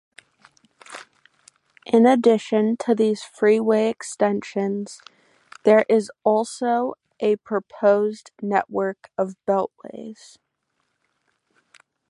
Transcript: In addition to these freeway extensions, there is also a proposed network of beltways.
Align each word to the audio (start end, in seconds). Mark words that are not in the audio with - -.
In 1.85 2.07
addition 2.07 2.75
to 2.77 2.95
these 2.95 3.21
freeway 3.21 3.87
extensions, 3.89 4.99
there 5.63 5.85
is 5.87 6.11
also 6.23 6.95
a 7.19 7.35
proposed 7.35 8.31
network 8.41 9.11
of 9.15 9.35
beltways. 9.47 10.39